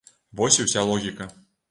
[0.39, 1.27] Вось і уся логіка.